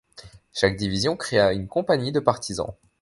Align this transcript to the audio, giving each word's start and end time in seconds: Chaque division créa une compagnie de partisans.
Chaque 0.51 0.77
division 0.77 1.15
créa 1.15 1.53
une 1.53 1.67
compagnie 1.67 2.11
de 2.11 2.19
partisans. 2.19 2.73